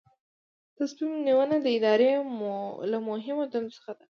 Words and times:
تصمیم 0.77 1.13
نیونه 1.27 1.57
د 1.61 1.67
ادارې 1.77 2.11
له 2.91 2.97
مهمو 3.09 3.43
دندو 3.51 3.75
څخه 3.77 3.91
ده. 3.97 4.05